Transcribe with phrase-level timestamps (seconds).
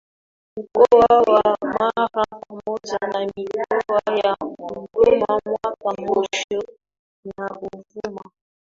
[0.57, 2.09] Mkoa wa Mara
[2.47, 4.35] pamoja na Mikoa ya
[4.67, 6.59] Kigoma Mwanza Moshi
[7.37, 8.31] na Ruvuma